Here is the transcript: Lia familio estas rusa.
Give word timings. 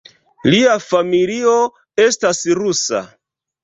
Lia 0.53 0.77
familio 0.85 1.55
estas 2.09 2.45
rusa. 2.65 3.09